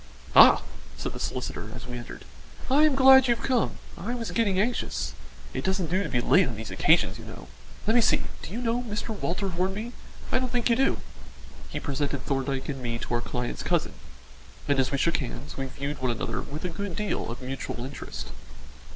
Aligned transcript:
"Ah!" 0.35 0.63
said 0.97 1.13
the 1.13 1.19
solicitor, 1.19 1.69
as 1.75 1.85
we 1.85 1.95
entered, 1.95 2.25
"I 2.71 2.85
am 2.85 2.95
glad 2.95 3.27
you've 3.27 3.43
come; 3.43 3.73
I 3.95 4.15
was 4.15 4.31
getting 4.31 4.59
anxious 4.59 5.13
it 5.53 5.63
doesn't 5.63 5.91
do 5.91 6.01
to 6.01 6.09
be 6.09 6.19
late 6.21 6.47
on 6.47 6.55
these 6.55 6.71
occasions, 6.71 7.19
you 7.19 7.25
know. 7.25 7.47
Let 7.85 7.93
me 7.95 8.01
see, 8.01 8.23
do 8.41 8.51
you 8.51 8.63
know 8.63 8.81
Mr. 8.81 9.09
Walter 9.09 9.49
Hornby? 9.49 9.91
I 10.31 10.39
don't 10.39 10.51
think 10.51 10.71
you 10.71 10.75
do." 10.75 11.01
He 11.69 11.79
presented 11.79 12.25
Thorndyke 12.25 12.67
and 12.67 12.81
me 12.81 12.97
to 12.97 13.13
our 13.13 13.21
client's 13.21 13.61
cousin, 13.61 13.93
and 14.67 14.79
as 14.79 14.89
we 14.91 14.97
shook 14.97 15.17
hands, 15.17 15.55
we 15.55 15.67
viewed 15.67 16.01
one 16.01 16.09
another 16.09 16.41
with 16.41 16.65
a 16.65 16.69
good 16.69 16.95
deal 16.95 17.29
of 17.29 17.39
mutual 17.39 17.85
interest. 17.85 18.31